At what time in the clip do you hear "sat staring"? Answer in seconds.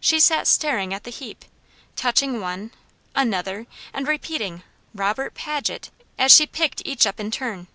0.20-0.94